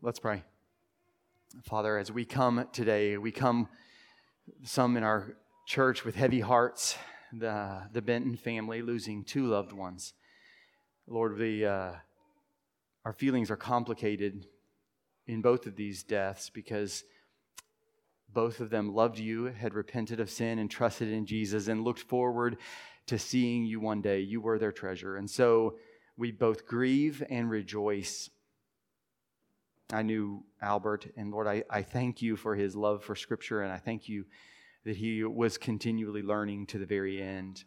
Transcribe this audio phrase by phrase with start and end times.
[0.00, 0.44] Let's pray.
[1.64, 3.68] Father, as we come today, we come,
[4.62, 5.34] some in our
[5.66, 6.96] church with heavy hearts,
[7.32, 10.14] the, the Benton family losing two loved ones.
[11.08, 11.94] Lord, we, uh,
[13.04, 14.46] our feelings are complicated
[15.26, 17.02] in both of these deaths because
[18.32, 22.02] both of them loved you, had repented of sin, and trusted in Jesus, and looked
[22.02, 22.58] forward
[23.06, 24.20] to seeing you one day.
[24.20, 25.16] You were their treasure.
[25.16, 25.74] And so
[26.16, 28.30] we both grieve and rejoice
[29.90, 33.72] I knew Albert, and Lord, I, I thank you for his love for Scripture, and
[33.72, 34.26] I thank you
[34.84, 37.64] that he was continually learning to the very end,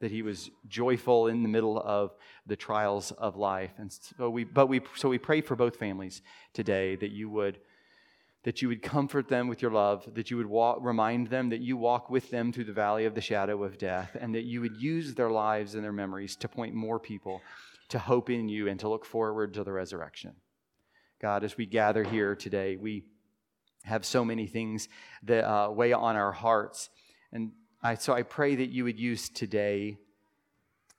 [0.00, 2.14] that he was joyful in the middle of
[2.46, 3.72] the trials of life.
[3.78, 6.22] And so we, but we, so we pray for both families
[6.54, 7.58] today that you would,
[8.44, 11.60] that you would comfort them with your love, that you would walk, remind them that
[11.60, 14.62] you walk with them through the valley of the shadow of death, and that you
[14.62, 17.42] would use their lives and their memories to point more people
[17.88, 20.34] to hope in you and to look forward to the resurrection.
[21.20, 23.04] God, as we gather here today, we
[23.84, 24.88] have so many things
[25.22, 26.90] that uh, weigh on our hearts.
[27.32, 29.98] And I, so I pray that you would use today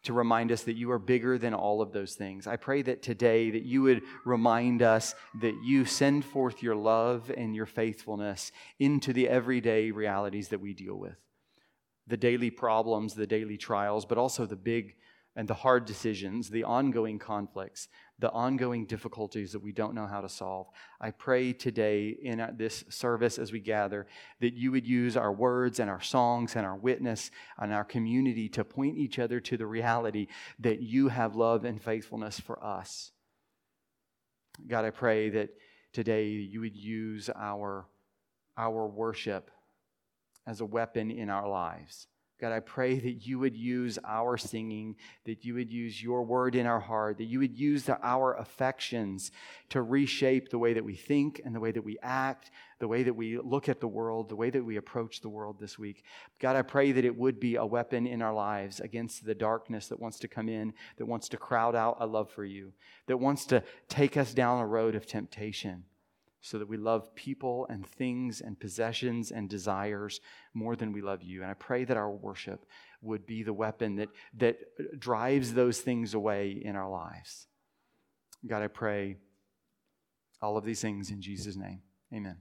[0.04, 2.48] to remind us that you are bigger than all of those things.
[2.48, 7.30] I pray that today that you would remind us that you send forth your love
[7.36, 11.18] and your faithfulness into the everyday realities that we deal with.
[12.08, 14.96] The daily problems, the daily trials, but also the big
[15.36, 20.22] and the hard decisions, the ongoing conflicts, the ongoing difficulties that we don't know how
[20.22, 20.68] to solve.
[21.00, 24.08] I pray today in uh, this service as we gather
[24.40, 27.30] that you would use our words and our songs and our witness
[27.60, 30.28] and our community to point each other to the reality
[30.60, 33.12] that you have love and faithfulness for us.
[34.66, 35.50] God, I pray that
[35.94, 37.86] today you would use our,
[38.58, 39.52] our worship
[40.48, 42.08] as a weapon in our lives
[42.40, 46.54] God, I pray that you would use our singing, that you would use your word
[46.54, 49.32] in our heart, that you would use the, our affections
[49.70, 53.02] to reshape the way that we think and the way that we act, the way
[53.02, 56.04] that we look at the world, the way that we approach the world this week.
[56.40, 59.88] God, I pray that it would be a weapon in our lives against the darkness
[59.88, 62.72] that wants to come in, that wants to crowd out a love for you,
[63.08, 65.86] that wants to take us down a road of temptation
[66.48, 70.22] so that we love people and things and possessions and desires
[70.54, 71.42] more than we love you.
[71.42, 72.66] And I pray that our worship
[73.02, 77.48] would be the weapon that, that drives those things away in our lives.
[78.46, 79.18] God, I pray
[80.42, 81.82] all of these things in Jesus' name.
[82.14, 82.38] Amen.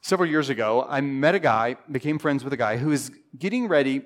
[0.00, 3.68] Several years ago, I met a guy, became friends with a guy who is getting
[3.68, 4.02] ready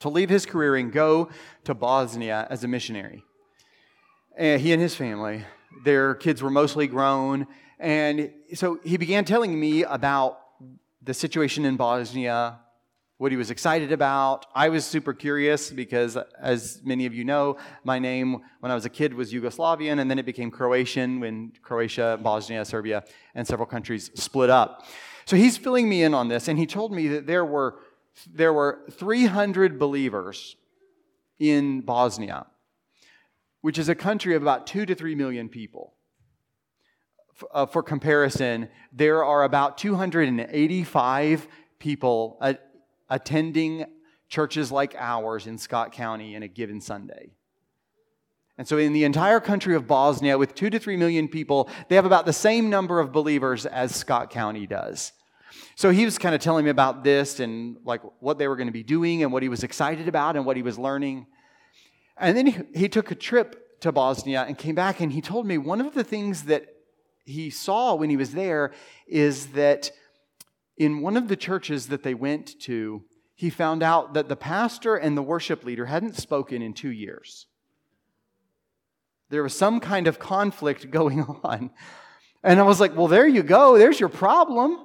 [0.00, 1.30] to leave his career and go
[1.64, 3.24] to Bosnia as a missionary
[4.36, 5.44] and he and his family.
[5.84, 7.46] Their kids were mostly grown.
[7.78, 10.40] And so he began telling me about
[11.02, 12.58] the situation in Bosnia,
[13.18, 14.46] what he was excited about.
[14.54, 18.84] I was super curious because, as many of you know, my name when I was
[18.84, 23.04] a kid was Yugoslavian, and then it became Croatian when Croatia, Bosnia, Serbia,
[23.34, 24.84] and several countries split up.
[25.24, 27.78] So he's filling me in on this, and he told me that there were,
[28.32, 30.56] there were 300 believers
[31.38, 32.46] in Bosnia
[33.66, 35.92] which is a country of about two to three million people.
[37.52, 41.48] Uh, for comparison, there are about 285
[41.80, 42.54] people uh,
[43.10, 43.84] attending
[44.28, 47.32] churches like ours in Scott County in a given Sunday.
[48.56, 51.96] And so, in the entire country of Bosnia, with two to three million people, they
[51.96, 55.10] have about the same number of believers as Scott County does.
[55.74, 58.68] So he was kind of telling me about this and like what they were going
[58.68, 61.26] to be doing and what he was excited about and what he was learning.
[62.18, 65.46] And then he, he took a trip to Bosnia and came back, and he told
[65.46, 66.66] me one of the things that
[67.24, 68.72] he saw when he was there
[69.06, 69.90] is that
[70.76, 73.02] in one of the churches that they went to,
[73.34, 77.46] he found out that the pastor and the worship leader hadn't spoken in two years.
[79.28, 81.70] There was some kind of conflict going on.
[82.42, 83.76] And I was like, well, there you go.
[83.76, 84.78] There's your problem.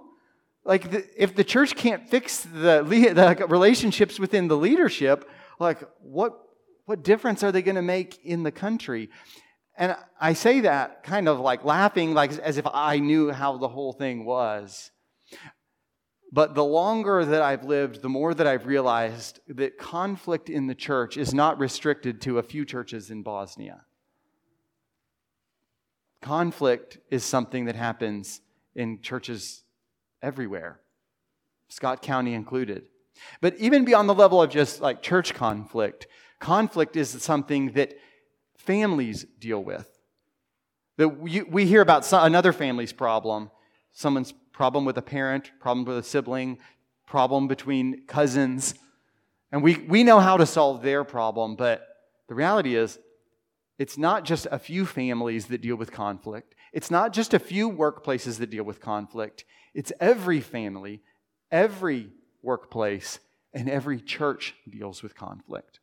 [0.63, 6.39] Like, the, if the church can't fix the, the relationships within the leadership, like, what,
[6.91, 9.09] what difference are they going to make in the country?
[9.77, 13.69] And I say that kind of like laughing, like as if I knew how the
[13.69, 14.91] whole thing was.
[16.33, 20.75] But the longer that I've lived, the more that I've realized that conflict in the
[20.75, 23.85] church is not restricted to a few churches in Bosnia.
[26.21, 28.41] Conflict is something that happens
[28.75, 29.63] in churches
[30.21, 30.81] everywhere,
[31.69, 32.83] Scott County included.
[33.39, 36.07] But even beyond the level of just like church conflict,
[36.41, 37.93] Conflict is something that
[38.57, 39.87] families deal with.
[40.97, 43.49] That we, we hear about some, another family's problem,
[43.93, 46.57] someone's problem with a parent, problem with a sibling,
[47.07, 48.75] problem between cousins,
[49.51, 51.87] and we, we know how to solve their problem, but
[52.29, 52.97] The reality is,
[53.77, 56.55] it's not just a few families that deal with conflict.
[56.71, 59.43] It's not just a few workplaces that deal with conflict.
[59.73, 61.01] It's every family,
[61.51, 62.07] every
[62.41, 63.19] workplace,
[63.53, 65.80] and every church deals with conflict.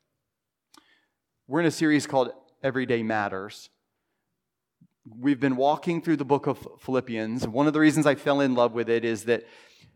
[1.51, 2.31] We're in a series called
[2.63, 3.71] Everyday Matters.
[5.09, 7.49] We've been walking through the book of Philippians.
[7.49, 9.47] One of the reasons I fell in love with it is that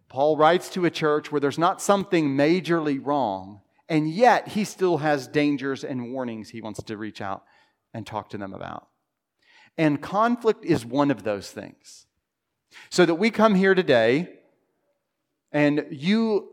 [0.09, 4.97] Paul writes to a church where there's not something majorly wrong, and yet he still
[4.97, 7.43] has dangers and warnings he wants to reach out
[7.93, 8.89] and talk to them about.
[9.77, 12.07] And conflict is one of those things.
[12.89, 14.39] So that we come here today,
[15.53, 16.49] and you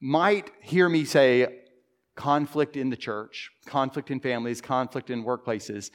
[0.00, 1.61] might hear me say
[2.14, 5.90] conflict in the church, conflict in families, conflict in workplaces.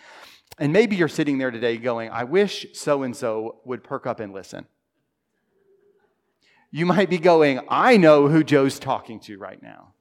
[0.58, 4.20] And maybe you're sitting there today going, I wish so and so would perk up
[4.20, 4.66] and listen.
[6.72, 9.94] You might be going, I know who Joe's talking to right now.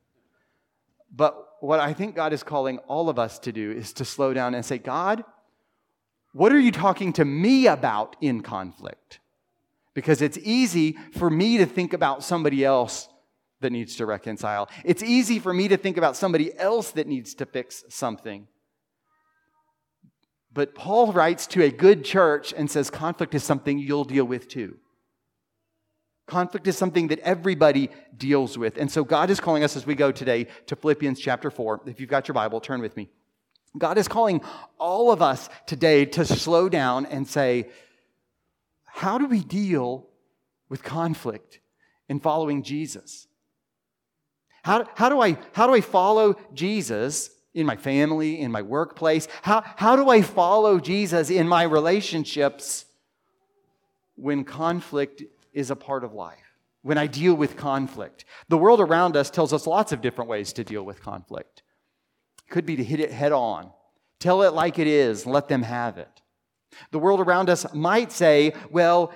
[1.14, 4.34] But what I think God is calling all of us to do is to slow
[4.34, 5.24] down and say, God,
[6.32, 9.20] what are you talking to me about in conflict?
[9.94, 13.08] Because it's easy for me to think about somebody else
[13.60, 14.68] that needs to reconcile.
[14.84, 18.48] It's easy for me to think about somebody else that needs to fix something.
[20.52, 24.48] But Paul writes to a good church and says conflict is something you'll deal with
[24.48, 24.78] too.
[26.26, 28.78] Conflict is something that everybody deals with.
[28.78, 31.82] And so God is calling us as we go today to Philippians chapter 4.
[31.86, 33.08] If you've got your Bible, turn with me.
[33.78, 34.40] God is calling
[34.78, 37.68] all of us today to slow down and say,
[38.84, 40.08] how do we deal
[40.68, 41.60] with conflict
[42.08, 43.28] in following Jesus?
[44.66, 49.28] How, how, do, I, how do I follow Jesus in my family, in my workplace?
[49.42, 52.84] How, how do I follow Jesus in my relationships
[54.16, 55.22] when conflict
[55.52, 58.24] is a part of life, when I deal with conflict.
[58.48, 61.62] The world around us tells us lots of different ways to deal with conflict.
[62.44, 63.70] It could be to hit it head on,
[64.18, 66.22] tell it like it is, let them have it.
[66.90, 69.12] The world around us might say, well,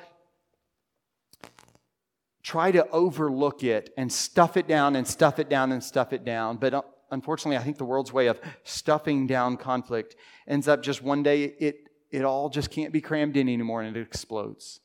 [2.42, 6.24] try to overlook it and stuff it down and stuff it down and stuff it
[6.24, 6.56] down.
[6.56, 10.16] But uh, unfortunately, I think the world's way of stuffing down conflict
[10.46, 13.96] ends up just one day it, it all just can't be crammed in anymore and
[13.96, 14.80] it explodes.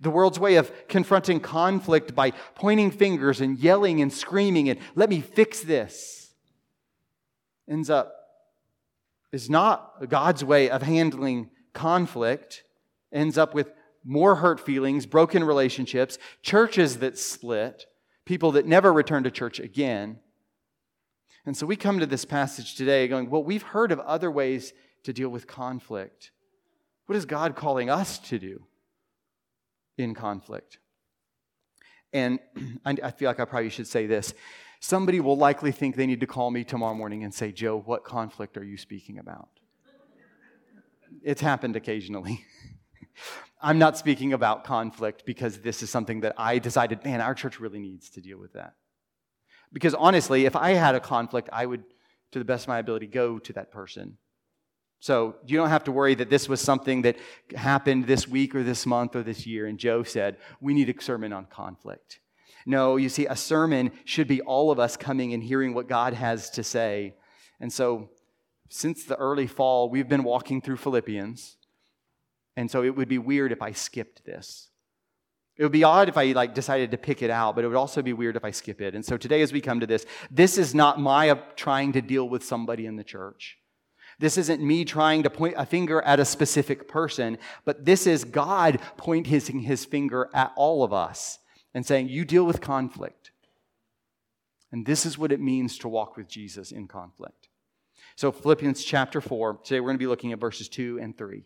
[0.00, 5.10] The world's way of confronting conflict by pointing fingers and yelling and screaming and let
[5.10, 6.32] me fix this
[7.68, 8.12] ends up
[9.32, 12.64] is not God's way of handling conflict,
[13.12, 13.70] ends up with
[14.06, 17.86] more hurt feelings, broken relationships, churches that split,
[18.24, 20.20] people that never return to church again.
[21.44, 24.72] And so we come to this passage today going, well, we've heard of other ways
[25.04, 26.30] to deal with conflict.
[27.06, 28.66] What is God calling us to do?
[29.98, 30.78] in conflict.
[32.12, 32.38] And
[32.84, 34.34] I feel like I probably should say this.
[34.80, 38.04] Somebody will likely think they need to call me tomorrow morning and say, Joe, what
[38.04, 39.48] conflict are you speaking about?
[41.22, 42.44] It's happened occasionally.
[43.60, 47.58] I'm not speaking about conflict because this is something that I decided, man, our church
[47.58, 48.74] really needs to deal with that.
[49.72, 51.84] Because honestly, if I had a conflict, I would,
[52.32, 54.18] to the best of my ability, go to that person
[55.00, 57.16] so you don't have to worry that this was something that
[57.54, 59.66] happened this week or this month or this year.
[59.66, 62.20] And Joe said, we need a sermon on conflict.
[62.64, 66.14] No, you see, a sermon should be all of us coming and hearing what God
[66.14, 67.14] has to say.
[67.60, 68.10] And so,
[68.68, 71.55] since the early fall, we've been walking through Philippians.
[72.56, 74.68] And so, it would be weird if I skipped this.
[75.56, 77.76] It would be odd if I like decided to pick it out, but it would
[77.76, 78.94] also be weird if I skip it.
[78.94, 82.02] And so today as we come to this, this is not my uh, trying to
[82.02, 83.56] deal with somebody in the church.
[84.18, 88.24] This isn't me trying to point a finger at a specific person, but this is
[88.24, 91.38] God pointing his finger at all of us
[91.74, 93.30] and saying, You deal with conflict.
[94.72, 97.48] And this is what it means to walk with Jesus in conflict.
[98.14, 101.44] So, Philippians chapter 4, today we're going to be looking at verses 2 and 3.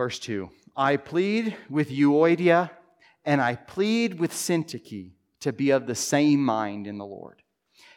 [0.00, 2.70] Verse 2 I plead with Euodia
[3.26, 7.42] and I plead with Syntyche to be of the same mind in the Lord.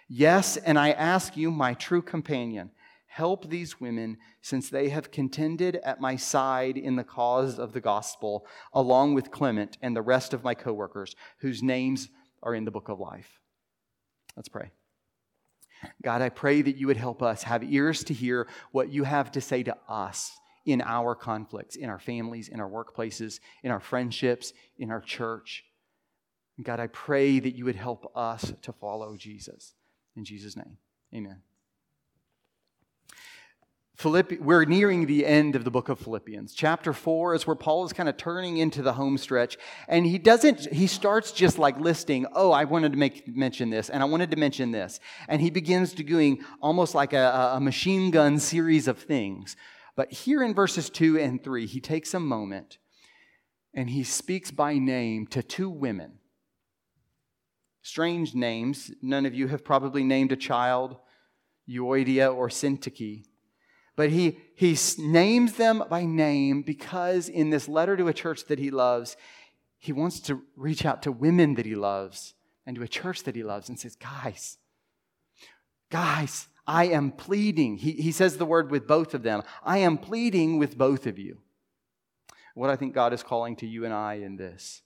[0.10, 2.72] Yes, and I ask you, my true companion,
[3.06, 7.80] help these women since they have contended at my side in the cause of the
[7.80, 12.10] gospel, along with Clement and the rest of my coworkers whose names
[12.42, 13.40] are in the book of life.
[14.36, 14.72] Let's pray.
[16.04, 19.32] God, I pray that you would help us have ears to hear what you have
[19.32, 23.80] to say to us in our conflicts, in our families, in our workplaces, in our
[23.80, 25.66] friendships, in our church.
[26.62, 29.74] God, I pray that you would help us to follow Jesus.
[30.16, 30.78] In Jesus' name,
[31.14, 31.42] amen.
[33.96, 36.54] Philippi- we're nearing the end of the book of Philippians.
[36.54, 39.58] Chapter 4 is where Paul is kind of turning into the home stretch.
[39.88, 43.90] And he doesn't, he starts just like listing, oh, I wanted to make mention this,
[43.90, 45.00] and I wanted to mention this.
[45.28, 49.56] And he begins to doing almost like a, a machine gun series of things.
[49.96, 52.78] But here in verses 2 and 3, he takes a moment
[53.74, 56.20] and he speaks by name to two women.
[57.82, 58.92] Strange names.
[59.02, 60.98] None of you have probably named a child
[61.70, 63.26] Euodia or Syntyche.
[63.96, 68.58] But he, he names them by name because in this letter to a church that
[68.58, 69.16] he loves,
[69.78, 72.34] he wants to reach out to women that he loves
[72.66, 74.58] and to a church that he loves and says, Guys,
[75.92, 77.78] guys, I am pleading.
[77.78, 79.44] He, he says the word with both of them.
[79.64, 81.40] I am pleading with both of you.
[82.56, 84.82] What I think God is calling to you and I in this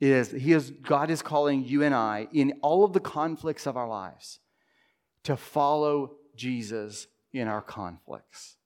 [0.00, 3.76] is he is God is calling you and I in all of the conflicts of
[3.76, 4.38] our lives
[5.24, 8.56] to follow Jesus in our conflicts.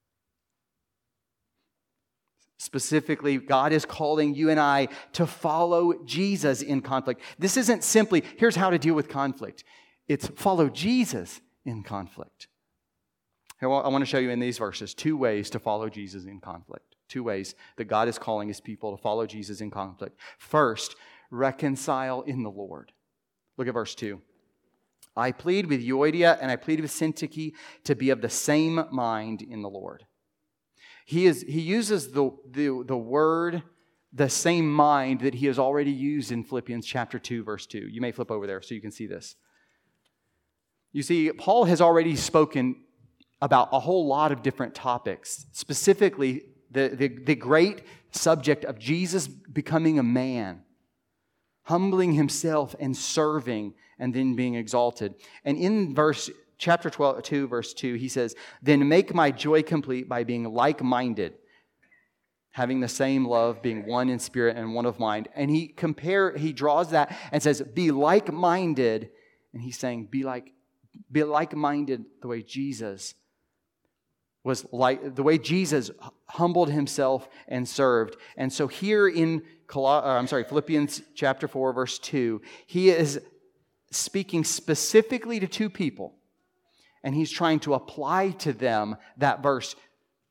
[2.58, 7.20] Specifically, God is calling you and I to follow Jesus in conflict.
[7.36, 9.64] This isn't simply, here's how to deal with conflict.
[10.06, 12.48] It's follow Jesus in conflict.
[13.60, 16.96] I want to show you in these verses two ways to follow Jesus in conflict.
[17.08, 20.18] Two ways that God is calling his people to follow Jesus in conflict.
[20.38, 20.96] First,
[21.30, 22.90] reconcile in the Lord.
[23.56, 24.20] Look at verse 2.
[25.16, 27.52] I plead with Euodia and I plead with Syntyche
[27.84, 30.06] to be of the same mind in the Lord.
[31.04, 33.62] He, is, he uses the, the, the word,
[34.12, 37.88] the same mind that he has already used in Philippians chapter 2, verse 2.
[37.90, 39.36] You may flip over there so you can see this.
[40.92, 42.76] You see, Paul has already spoken
[43.40, 49.26] about a whole lot of different topics, specifically the, the, the great subject of Jesus
[49.26, 50.62] becoming a man
[51.64, 55.14] humbling himself and serving and then being exalted.
[55.44, 60.08] And in verse chapter 12, 2, verse 2, he says, Then make my joy complete
[60.08, 61.34] by being like minded,
[62.50, 65.28] having the same love, being one in spirit and one of mind.
[65.34, 69.10] And he compare, he draws that and says, Be like minded.
[69.52, 70.52] And he's saying, Be like,
[71.10, 73.14] be like minded the way Jesus
[74.44, 75.90] was like the way Jesus
[76.26, 78.16] humbled himself and served.
[78.36, 79.42] And so here in
[79.74, 83.20] uh, I'm sorry, Philippians chapter 4 verse 2, he is
[83.90, 86.14] speaking specifically to two people
[87.02, 89.74] and he's trying to apply to them that verse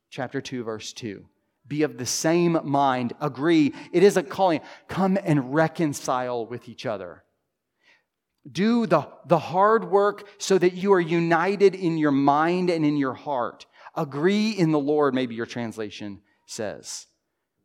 [0.09, 1.25] chapter 2 verse 2
[1.67, 3.13] be of the same mind.
[3.21, 3.73] Agree.
[3.93, 4.59] It is a calling.
[4.89, 7.23] Come and reconcile with each other
[8.50, 12.98] do the, the hard work so that you are united in your mind and in
[12.98, 17.07] your heart Agree in the Lord, maybe your translation says.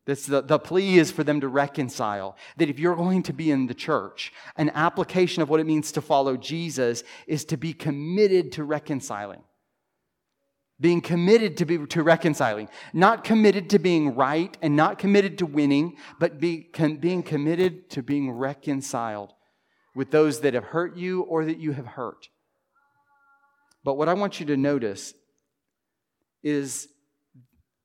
[0.07, 2.37] This, the, the plea is for them to reconcile.
[2.57, 5.93] That if you're going to be in the church, an application of what it means
[5.93, 9.43] to follow Jesus is to be committed to reconciling.
[10.79, 12.69] Being committed to, be, to reconciling.
[12.93, 17.89] Not committed to being right and not committed to winning, but be, com, being committed
[17.91, 19.33] to being reconciled
[19.97, 22.29] with those that have hurt you or that you have hurt.
[23.83, 25.15] But what I want you to notice
[26.43, 26.89] is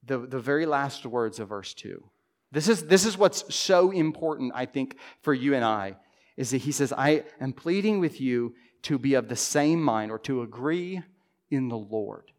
[0.06, 2.04] the, the very last words of verse 2.
[2.52, 5.96] This is, this is what's so important, I think, for you and I,
[6.36, 10.12] is that he says, I am pleading with you to be of the same mind
[10.12, 11.02] or to agree
[11.50, 12.32] in the Lord.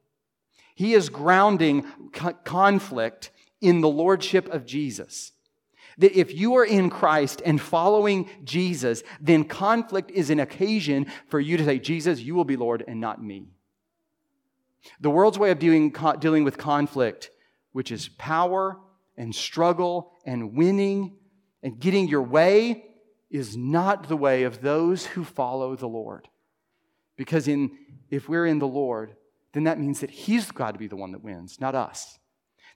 [0.75, 3.31] He is grounding co- conflict
[3.63, 5.33] in the lordship of Jesus.
[5.99, 11.41] That if you are in Christ and following Jesus, then conflict is an occasion for
[11.41, 13.49] you to say, Jesus, you will be Lord and not me.
[15.01, 17.31] The world's way of dealing, dealing with conflict,
[17.73, 18.79] which is power
[19.17, 21.17] and struggle and winning
[21.63, 22.87] and getting your way,
[23.31, 26.29] is not the way of those who follow the Lord.
[27.17, 27.79] Because in,
[28.11, 29.17] if we're in the Lord,
[29.53, 32.19] then that means that He's got to be the one that wins, not us.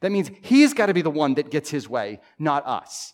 [0.01, 3.13] That means He's got to be the one that gets His way, not us.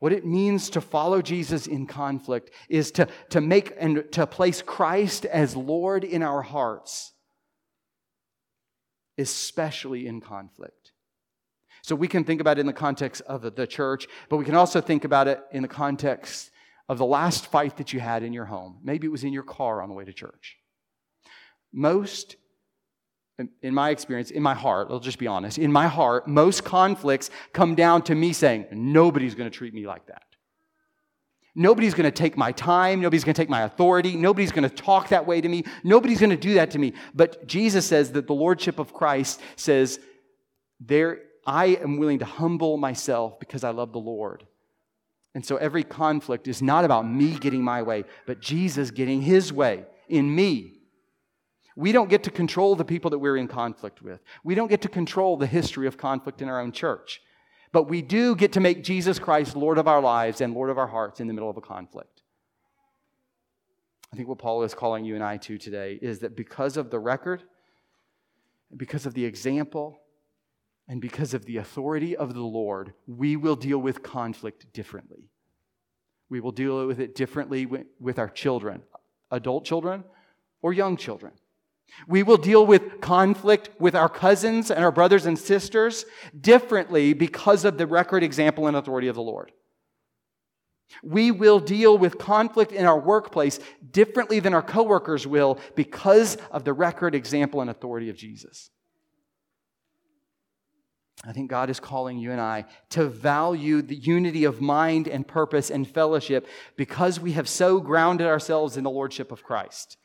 [0.00, 4.62] What it means to follow Jesus in conflict is to, to make and to place
[4.62, 7.12] Christ as Lord in our hearts
[9.18, 10.92] especially in conflict.
[11.82, 14.54] So we can think about it in the context of the church, but we can
[14.54, 16.50] also think about it in the context
[16.88, 18.78] of the last fight that you had in your home.
[18.82, 20.56] Maybe it was in your car on the way to church.
[21.72, 22.36] Most,
[23.62, 27.30] in my experience, in my heart, I'll just be honest, in my heart, most conflicts
[27.52, 30.22] come down to me saying, nobody's going to treat me like that.
[31.54, 33.00] Nobody's going to take my time.
[33.00, 34.16] Nobody's going to take my authority.
[34.16, 35.64] Nobody's going to talk that way to me.
[35.82, 36.92] Nobody's going to do that to me.
[37.14, 39.98] But Jesus says that the Lordship of Christ says,
[40.78, 44.46] there, I am willing to humble myself because I love the Lord.
[45.34, 49.52] And so every conflict is not about me getting my way, but Jesus getting his
[49.52, 50.77] way in me.
[51.78, 54.20] We don't get to control the people that we're in conflict with.
[54.42, 57.22] We don't get to control the history of conflict in our own church.
[57.70, 60.78] But we do get to make Jesus Christ Lord of our lives and Lord of
[60.78, 62.22] our hearts in the middle of a conflict.
[64.12, 66.90] I think what Paul is calling you and I to today is that because of
[66.90, 67.44] the record,
[68.76, 70.00] because of the example,
[70.88, 75.30] and because of the authority of the Lord, we will deal with conflict differently.
[76.28, 77.68] We will deal with it differently
[78.00, 78.82] with our children,
[79.30, 80.02] adult children
[80.60, 81.34] or young children.
[82.06, 86.04] We will deal with conflict with our cousins and our brothers and sisters
[86.38, 89.52] differently because of the record, example, and authority of the Lord.
[91.02, 96.64] We will deal with conflict in our workplace differently than our coworkers will because of
[96.64, 98.70] the record, example, and authority of Jesus.
[101.24, 105.26] I think God is calling you and I to value the unity of mind and
[105.26, 109.96] purpose and fellowship because we have so grounded ourselves in the Lordship of Christ.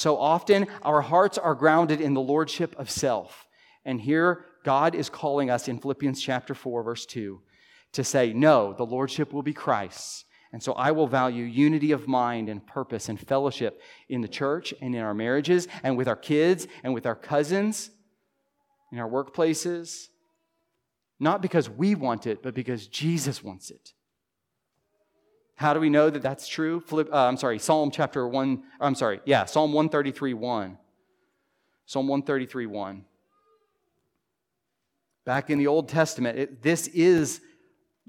[0.00, 3.46] So often, our hearts are grounded in the Lordship of self.
[3.84, 7.38] And here, God is calling us in Philippians chapter 4, verse 2,
[7.92, 10.24] to say, No, the Lordship will be Christ's.
[10.54, 14.72] And so I will value unity of mind and purpose and fellowship in the church
[14.80, 17.90] and in our marriages and with our kids and with our cousins,
[18.92, 20.06] in our workplaces,
[21.18, 23.92] not because we want it, but because Jesus wants it.
[25.60, 26.82] How do we know that that's true?
[26.90, 30.78] uh, I'm sorry, Psalm chapter 1, I'm sorry, yeah, Psalm 133 1.
[31.84, 33.04] Psalm 133 1.
[35.26, 37.42] Back in the Old Testament, it, this is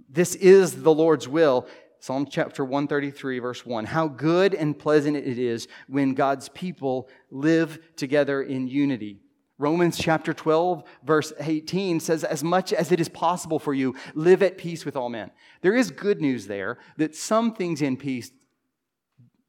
[0.09, 1.67] this is the Lord's will.
[1.99, 3.83] Psalm chapter 133, verse 1.
[3.83, 9.19] How good and pleasant it is when God's people live together in unity.
[9.61, 14.41] Romans chapter 12, verse 18 says, As much as it is possible for you, live
[14.41, 15.29] at peace with all men.
[15.61, 18.31] There is good news there that some things in peace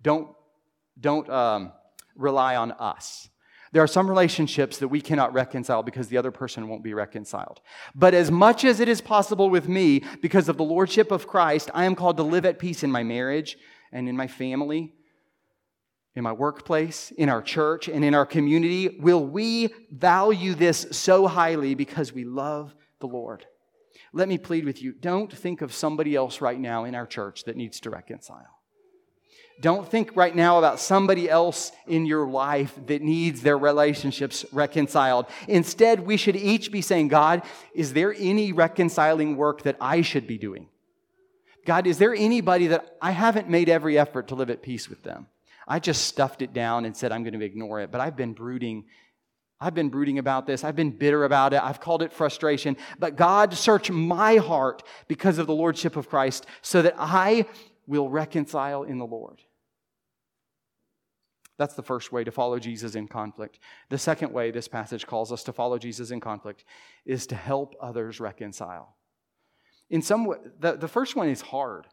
[0.02, 0.28] don't,
[1.00, 1.72] don't um,
[2.14, 3.30] rely on us.
[3.72, 7.62] There are some relationships that we cannot reconcile because the other person won't be reconciled.
[7.94, 11.70] But as much as it is possible with me, because of the Lordship of Christ,
[11.72, 13.56] I am called to live at peace in my marriage
[13.90, 14.92] and in my family
[16.14, 18.98] in my workplace, in our church, and in our community?
[19.00, 23.46] Will we value this so highly because we love the Lord?
[24.12, 27.44] Let me plead with you don't think of somebody else right now in our church
[27.44, 28.58] that needs to reconcile.
[29.60, 35.26] Don't think right now about somebody else in your life that needs their relationships reconciled.
[35.46, 37.42] Instead, we should each be saying, God,
[37.74, 40.68] is there any reconciling work that I should be doing?
[41.64, 45.04] God, is there anybody that I haven't made every effort to live at peace with
[45.04, 45.28] them?
[45.66, 47.90] I just stuffed it down and said, I'm going to ignore it.
[47.90, 48.84] But I've been brooding.
[49.60, 50.64] I've been brooding about this.
[50.64, 51.62] I've been bitter about it.
[51.62, 52.76] I've called it frustration.
[52.98, 57.46] But God, search my heart because of the Lordship of Christ so that I
[57.86, 59.40] will reconcile in the Lord.
[61.58, 63.60] That's the first way to follow Jesus in conflict.
[63.88, 66.64] The second way this passage calls us to follow Jesus in conflict
[67.04, 68.96] is to help others reconcile.
[69.90, 71.86] In some way, the, the first one is hard.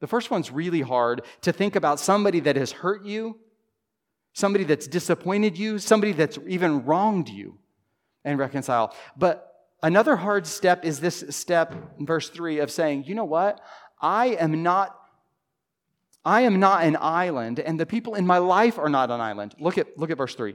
[0.00, 3.38] The first one's really hard to think about somebody that has hurt you,
[4.32, 7.58] somebody that's disappointed you, somebody that's even wronged you,
[8.24, 8.94] and reconcile.
[9.16, 13.60] But another hard step is this step verse 3 of saying, you know what?
[14.00, 14.96] I am not
[16.22, 19.54] I am not an island, and the people in my life are not an island.
[19.58, 20.54] Look at, look at verse 3.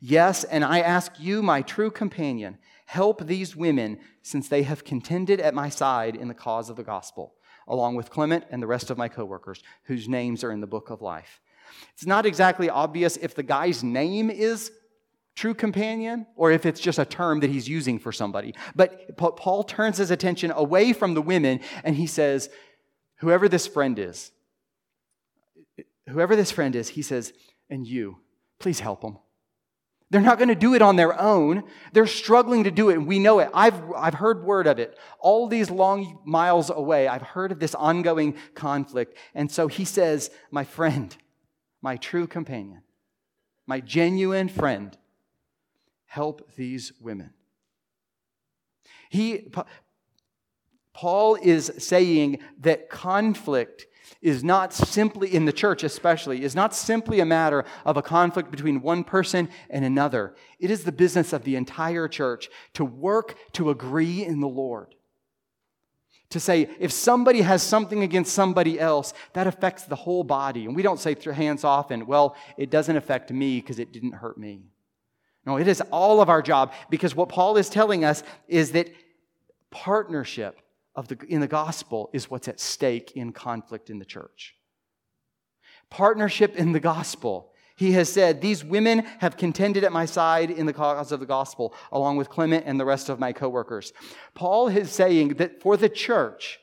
[0.00, 5.38] Yes, and I ask you, my true companion, help these women, since they have contended
[5.40, 7.34] at my side in the cause of the gospel
[7.70, 10.90] along with Clement and the rest of my coworkers, whose names are in the book
[10.90, 11.40] of life.
[11.94, 14.72] It's not exactly obvious if the guy's name is
[15.36, 18.54] true companion or if it's just a term that he's using for somebody.
[18.74, 22.50] But Paul turns his attention away from the women and he says,
[23.20, 24.32] Whoever this friend is,
[26.08, 27.32] whoever this friend is, he says,
[27.68, 28.18] and you,
[28.58, 29.18] please help them.
[30.10, 31.62] They're not going to do it on their own.
[31.92, 33.48] They're struggling to do it, and we know it.
[33.54, 34.98] I've, I've heard word of it.
[35.20, 39.16] All these long miles away, I've heard of this ongoing conflict.
[39.34, 41.16] And so he says, My friend,
[41.80, 42.82] my true companion,
[43.66, 44.96] my genuine friend,
[46.06, 47.30] help these women.
[49.10, 49.52] He,
[50.92, 53.86] Paul is saying that conflict
[54.20, 58.50] is not simply, in the church especially, is not simply a matter of a conflict
[58.50, 60.34] between one person and another.
[60.58, 64.94] It is the business of the entire church to work to agree in the Lord.
[66.30, 70.64] To say, if somebody has something against somebody else, that affects the whole body.
[70.64, 74.12] And we don't say hands off and, well, it doesn't affect me because it didn't
[74.12, 74.62] hurt me.
[75.44, 78.90] No, it is all of our job because what Paul is telling us is that
[79.70, 80.60] partnership
[80.94, 84.54] of the, in the gospel is what's at stake in conflict in the church.
[85.88, 87.52] Partnership in the gospel.
[87.76, 91.26] He has said, These women have contended at my side in the cause of the
[91.26, 93.92] gospel, along with Clement and the rest of my coworkers.
[94.34, 96.60] Paul is saying that for the church,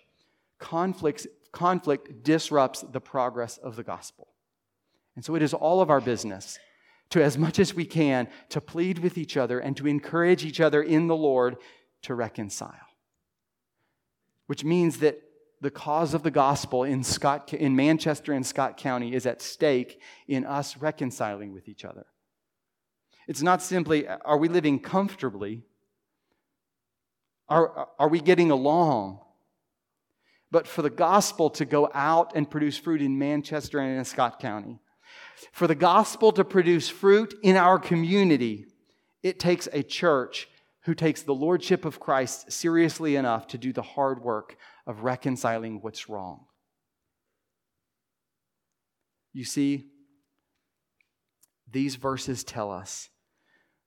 [0.59, 4.27] conflict, conflict disrupts the progress of the gospel.
[5.15, 6.59] And so it is all of our business
[7.09, 10.59] to, as much as we can, to plead with each other and to encourage each
[10.59, 11.57] other in the Lord
[12.03, 12.86] to reconcile.
[14.47, 15.21] Which means that
[15.61, 20.01] the cause of the gospel in, Scott, in Manchester and Scott County is at stake
[20.27, 22.05] in us reconciling with each other.
[23.27, 25.63] It's not simply, are we living comfortably?
[27.49, 29.19] Are, are we getting along?
[30.49, 34.39] But for the gospel to go out and produce fruit in Manchester and in Scott
[34.39, 34.79] County,
[35.51, 38.67] for the gospel to produce fruit in our community,
[39.23, 40.47] it takes a church
[40.87, 45.81] who takes the lordship of Christ seriously enough to do the hard work of reconciling
[45.81, 46.45] what's wrong.
[49.33, 49.87] You see,
[51.69, 53.09] these verses tell us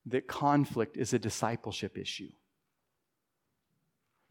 [0.05, 2.29] that conflict is a discipleship issue.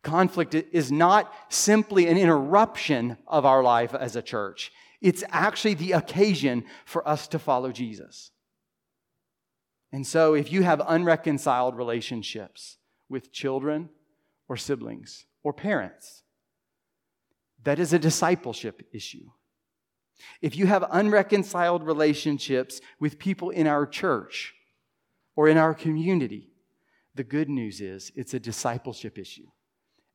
[0.04, 5.90] Conflict is not simply an interruption of our life as a church, it's actually the
[5.90, 8.30] occasion for us to follow Jesus.
[9.92, 12.76] And so, if you have unreconciled relationships
[13.08, 13.88] with children
[14.48, 16.22] or siblings or parents,
[17.64, 19.30] that is a discipleship issue.
[20.40, 24.54] If you have unreconciled relationships with people in our church
[25.34, 26.50] or in our community,
[27.14, 29.46] the good news is it's a discipleship issue.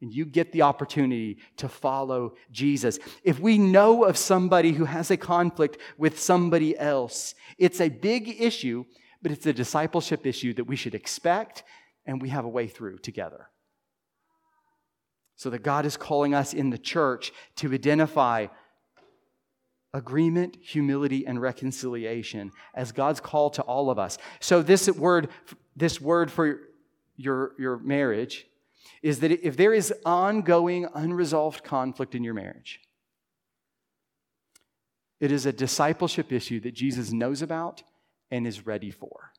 [0.02, 3.00] And you get the opportunity to follow Jesus.
[3.24, 8.42] If we know of somebody who has a conflict with somebody else, it's a big
[8.42, 8.86] issue,
[9.22, 11.64] but it's a discipleship issue that we should expect
[12.06, 13.50] and we have a way through together.
[15.36, 18.48] So that God is calling us in the church to identify
[19.94, 24.18] agreement, humility, and reconciliation as God's call to all of us.
[24.40, 25.30] So this word,
[25.76, 26.60] this word for
[27.16, 28.46] your, your marriage
[29.02, 32.82] is that if there is ongoing, unresolved conflict in your marriage,
[35.20, 37.84] it is a discipleship issue that Jesus knows about
[38.32, 39.32] and is ready for.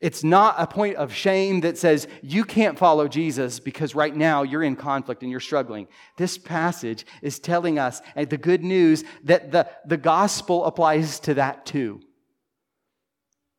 [0.00, 4.42] It's not a point of shame that says you can't follow Jesus because right now
[4.42, 5.88] you're in conflict and you're struggling.
[6.16, 11.34] This passage is telling us eh, the good news that the, the gospel applies to
[11.34, 12.00] that too.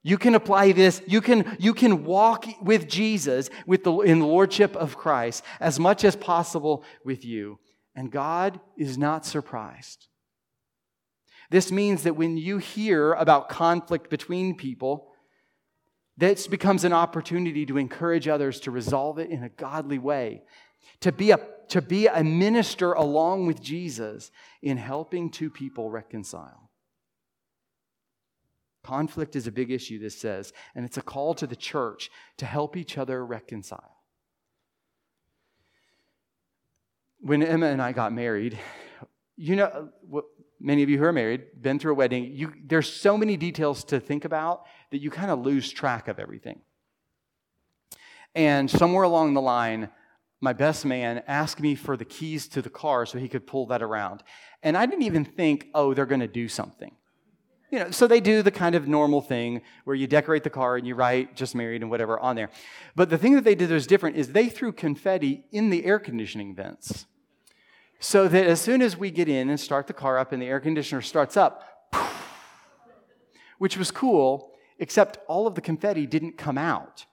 [0.03, 4.25] You can apply this, you can, you can walk with Jesus with the, in the
[4.25, 7.59] Lordship of Christ as much as possible with you.
[7.95, 10.07] And God is not surprised.
[11.51, 15.11] This means that when you hear about conflict between people,
[16.15, 20.43] this becomes an opportunity to encourage others to resolve it in a godly way,
[21.01, 26.69] to be a, to be a minister along with Jesus in helping two people reconcile.
[28.81, 32.45] Conflict is a big issue, this says, and it's a call to the church to
[32.45, 33.97] help each other reconcile.
[37.19, 38.57] When Emma and I got married,
[39.35, 39.89] you know,
[40.61, 43.83] many of you who are married, been through a wedding, you, there's so many details
[43.85, 46.61] to think about that you kind of lose track of everything.
[48.35, 49.89] And somewhere along the line,
[50.39, 53.67] my best man asked me for the keys to the car so he could pull
[53.67, 54.23] that around.
[54.63, 56.95] And I didn't even think, oh, they're going to do something.
[57.71, 60.75] You know, so they do the kind of normal thing where you decorate the car
[60.75, 62.49] and you write just married and whatever on there.
[62.95, 65.85] But the thing that they did that was different is they threw confetti in the
[65.85, 67.05] air conditioning vents.
[68.03, 70.47] So that as soon as we get in and start the car up and the
[70.47, 71.63] air conditioner starts up,
[73.59, 77.05] which was cool, except all of the confetti didn't come out.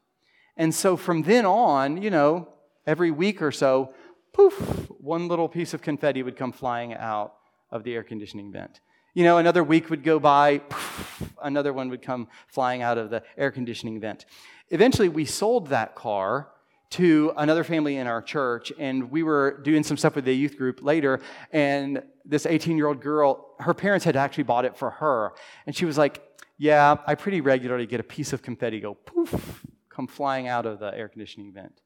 [0.56, 2.48] And so from then on, you know,
[2.86, 3.92] every week or so,
[4.32, 4.54] poof,
[4.98, 7.34] one little piece of confetti would come flying out
[7.70, 8.80] of the air conditioning vent.
[9.12, 13.10] You know, another week would go by, poof, another one would come flying out of
[13.10, 14.24] the air conditioning vent.
[14.70, 16.48] Eventually, we sold that car
[16.90, 20.56] to another family in our church, and we were doing some stuff with the youth
[20.56, 21.20] group later,
[21.52, 25.32] and this 18 year old girl, her parents had actually bought it for her,
[25.66, 26.22] and she was like,
[26.56, 30.78] Yeah, I pretty regularly get a piece of confetti go poof, come flying out of
[30.78, 31.80] the air conditioning vent.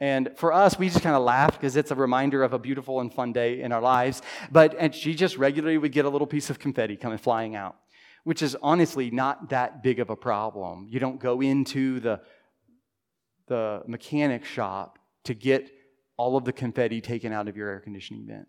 [0.00, 3.00] And for us, we just kind of laughed because it's a reminder of a beautiful
[3.00, 4.20] and fun day in our lives.
[4.50, 7.76] But and she just regularly would get a little piece of confetti coming flying out,
[8.24, 10.88] which is honestly not that big of a problem.
[10.90, 12.20] You don't go into the
[13.46, 15.70] the mechanic shop to get
[16.16, 18.48] all of the confetti taken out of your air conditioning vent.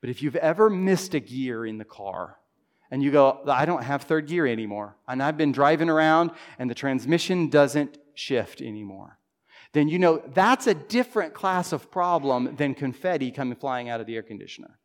[0.00, 2.38] But if you've ever missed a gear in the car
[2.90, 6.70] and you go, I don't have third gear anymore, and I've been driving around and
[6.70, 9.18] the transmission doesn't shift anymore,
[9.72, 14.06] then you know that's a different class of problem than confetti coming flying out of
[14.06, 14.78] the air conditioner.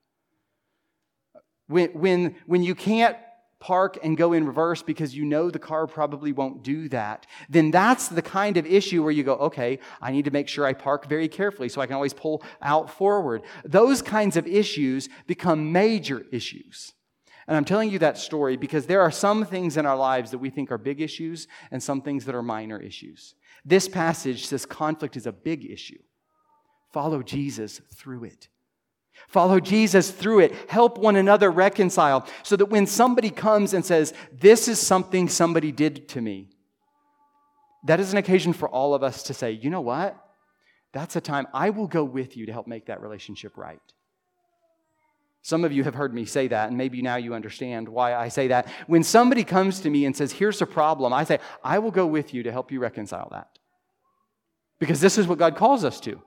[1.67, 3.17] When, when, when you can't
[3.65, 7.71] park and go in reverse because you know the car probably won't do that, then
[7.71, 10.73] that's the kind of issue where you go, okay, I need to make sure I
[10.73, 13.41] park very carefully so I can always pull out forward.
[13.63, 16.93] Those kinds of issues become major issues.
[17.47, 20.38] And I'm telling you that story because there are some things in our lives that
[20.38, 23.34] we think are big issues and some things that are minor issues.
[23.65, 26.04] This passage says conflict is a big issue.
[26.93, 28.47] Follow Jesus through it.
[29.28, 30.69] Follow Jesus through it.
[30.69, 35.71] Help one another reconcile so that when somebody comes and says, This is something somebody
[35.71, 36.49] did to me,
[37.86, 40.17] that is an occasion for all of us to say, You know what?
[40.93, 43.82] That's a time I will go with you to help make that relationship right.
[45.41, 48.30] Some of you have heard me say that, and maybe now you understand why I
[48.30, 48.67] say that.
[48.88, 52.08] When somebody comes to me and says, Here's a problem, I say, I will go
[52.08, 53.60] with you to help you reconcile that.
[54.80, 56.21] Because this is what God calls us to.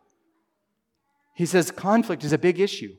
[1.39, 2.97] He says conflict is a big issue.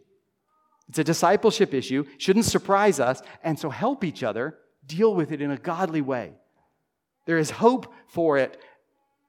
[0.87, 5.41] It's a discipleship issue, shouldn't surprise us, and so help each other deal with it
[5.41, 6.35] in a godly way.
[7.25, 8.57] There is hope for it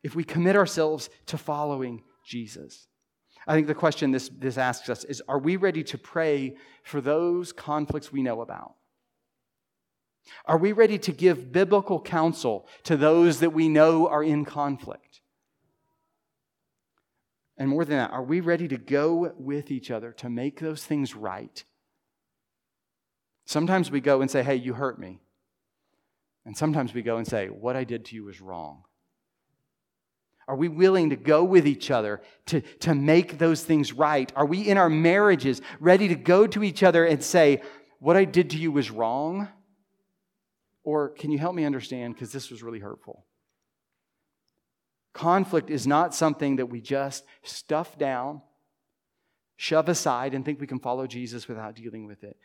[0.04, 2.86] if we commit ourselves to following Jesus.
[3.48, 7.00] I think the question this, this asks us is Are we ready to pray for
[7.00, 8.76] those conflicts we know about?
[10.46, 15.09] Are we ready to give biblical counsel to those that we know are in conflict?
[17.60, 20.82] And more than that, are we ready to go with each other to make those
[20.82, 21.62] things right?
[23.44, 25.20] Sometimes we go and say, hey, you hurt me.
[26.46, 28.84] And sometimes we go and say, what I did to you was wrong.
[30.48, 34.32] Are we willing to go with each other to, to make those things right?
[34.34, 37.60] Are we in our marriages ready to go to each other and say,
[37.98, 39.48] what I did to you was wrong?
[40.82, 43.26] Or can you help me understand because this was really hurtful?
[45.12, 48.42] Conflict is not something that we just stuff down,
[49.56, 52.36] shove aside, and think we can follow Jesus without dealing with it.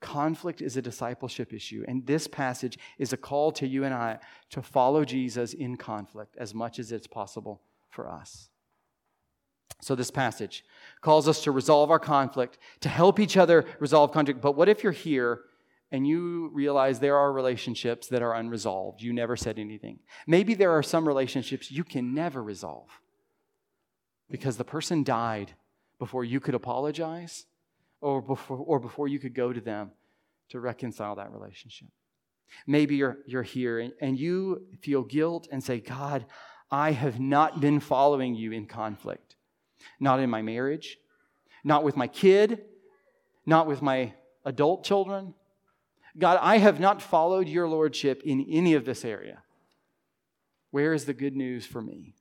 [0.00, 4.18] Conflict is a discipleship issue, and this passage is a call to you and I
[4.50, 8.50] to follow Jesus in conflict as much as it's possible for us.
[9.80, 10.64] So, this passage
[11.00, 14.40] calls us to resolve our conflict, to help each other resolve conflict.
[14.40, 15.40] But what if you're here
[15.92, 19.02] and you realize there are relationships that are unresolved.
[19.02, 20.00] You never said anything.
[20.26, 22.88] Maybe there are some relationships you can never resolve
[24.30, 25.54] because the person died
[25.98, 27.46] before you could apologize
[28.00, 29.92] or before, or before you could go to them
[30.48, 31.88] to reconcile that relationship.
[32.66, 36.26] Maybe you're, you're here and, and you feel guilt and say, God,
[36.70, 39.36] I have not been following you in conflict.
[40.00, 40.98] Not in my marriage,
[41.62, 42.64] not with my kid,
[43.44, 45.34] not with my adult children,
[46.18, 49.42] God, I have not followed your lordship in any of this area.
[50.70, 52.14] Where is the good news for me?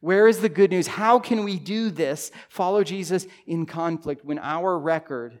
[0.00, 0.86] Where is the good news?
[0.86, 5.40] How can we do this, follow Jesus in conflict, when our record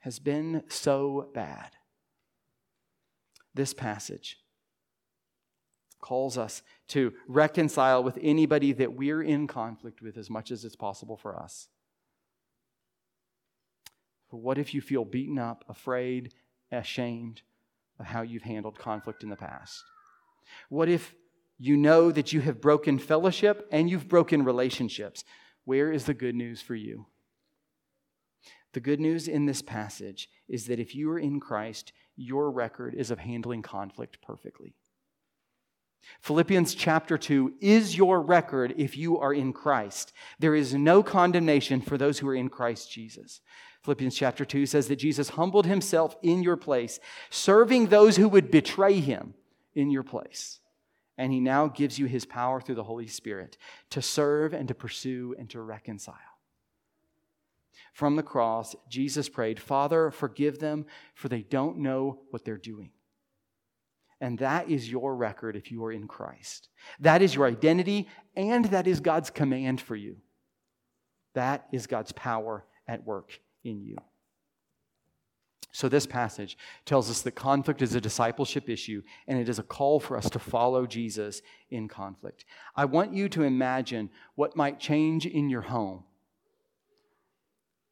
[0.00, 1.70] has been so bad?
[3.54, 4.38] This passage
[6.00, 10.76] calls us to reconcile with anybody that we're in conflict with as much as it's
[10.76, 11.68] possible for us.
[14.30, 16.32] But what if you feel beaten up, afraid,
[16.72, 17.42] ashamed
[17.98, 19.82] of how you've handled conflict in the past?
[20.68, 21.14] What if
[21.58, 25.24] you know that you have broken fellowship and you've broken relationships?
[25.64, 27.06] Where is the good news for you?
[28.72, 32.94] The good news in this passage is that if you are in Christ, your record
[32.94, 34.74] is of handling conflict perfectly.
[36.20, 40.12] Philippians chapter 2 is your record if you are in Christ.
[40.38, 43.40] There is no condemnation for those who are in Christ Jesus.
[43.82, 48.50] Philippians chapter 2 says that Jesus humbled himself in your place, serving those who would
[48.50, 49.34] betray him
[49.74, 50.60] in your place.
[51.16, 53.56] And he now gives you his power through the Holy Spirit
[53.90, 56.16] to serve and to pursue and to reconcile.
[57.92, 62.90] From the cross, Jesus prayed, Father, forgive them, for they don't know what they're doing.
[64.20, 66.68] And that is your record if you are in Christ.
[67.00, 70.16] That is your identity, and that is God's command for you.
[71.34, 73.96] That is God's power at work in you.
[75.72, 79.62] So, this passage tells us that conflict is a discipleship issue and it is a
[79.62, 82.44] call for us to follow Jesus in conflict.
[82.74, 86.02] I want you to imagine what might change in your home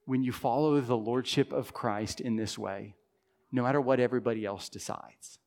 [0.06, 2.96] when you follow the lordship of Christ in this way,
[3.52, 5.38] no matter what everybody else decides.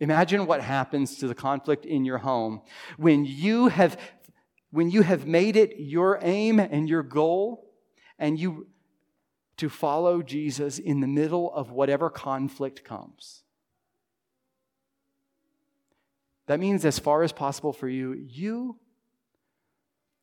[0.00, 2.62] Imagine what happens to the conflict in your home
[2.96, 3.98] when you have,
[4.70, 7.70] when you have made it your aim and your goal
[8.18, 8.66] and you
[9.58, 13.42] to follow Jesus in the middle of whatever conflict comes.
[16.46, 18.78] That means, as far as possible for you, you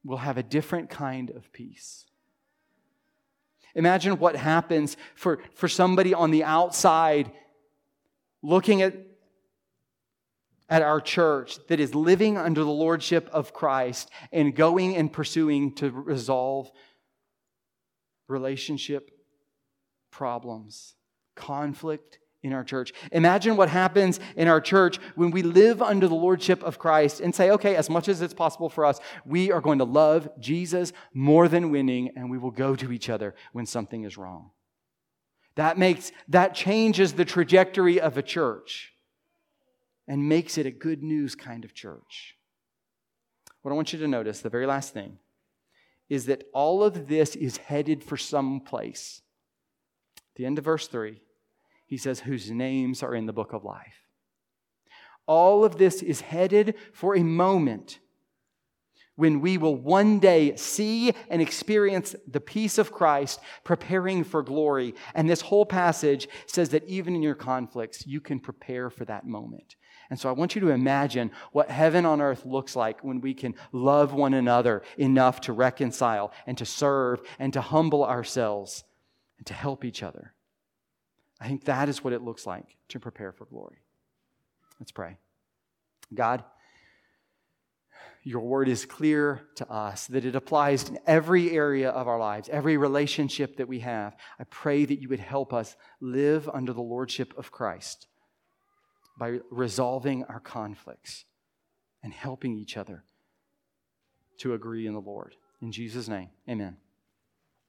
[0.03, 2.05] will have a different kind of peace.
[3.75, 7.31] Imagine what happens for, for somebody on the outside
[8.41, 8.95] looking at,
[10.69, 15.73] at our church that is living under the lordship of Christ and going and pursuing
[15.75, 16.69] to resolve
[18.27, 19.11] relationship
[20.11, 20.95] problems,
[21.35, 22.93] conflict in our church.
[23.11, 27.33] Imagine what happens in our church when we live under the lordship of Christ and
[27.33, 30.93] say, okay, as much as it's possible for us, we are going to love Jesus
[31.13, 34.51] more than winning, and we will go to each other when something is wrong.
[35.55, 38.93] That makes that changes the trajectory of a church
[40.07, 42.35] and makes it a good news kind of church.
[43.61, 45.17] What I want you to notice, the very last thing,
[46.09, 49.21] is that all of this is headed for some place.
[50.35, 51.19] the end of verse 3,
[51.85, 54.07] he says, whose names are in the book of life.
[55.25, 57.99] All of this is headed for a moment
[59.17, 64.93] when we will one day see and experience the peace of Christ preparing for glory.
[65.15, 69.25] And this whole passage says that even in your conflicts, you can prepare for that
[69.25, 69.75] moment.
[70.09, 73.33] And so I want you to imagine what heaven on earth looks like when we
[73.33, 78.83] can love one another enough to reconcile and to serve and to humble ourselves
[79.37, 80.33] and to help each other.
[81.39, 83.77] I think that is what it looks like to prepare for glory.
[84.79, 85.17] Let's pray.
[86.13, 86.43] God,
[88.23, 92.49] your word is clear to us that it applies in every area of our lives,
[92.49, 94.15] every relationship that we have.
[94.39, 98.07] I pray that you would help us live under the lordship of Christ
[99.17, 101.25] by resolving our conflicts
[102.03, 103.03] and helping each other
[104.37, 105.35] to agree in the Lord.
[105.61, 106.77] In Jesus' name, amen.